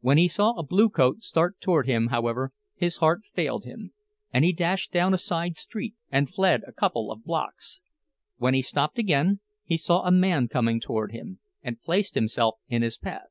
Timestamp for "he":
0.18-0.28, 4.44-4.52, 8.52-8.60, 9.64-9.78